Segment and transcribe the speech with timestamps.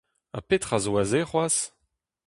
[0.33, 1.61] Ha petra zo aze c'hoazh?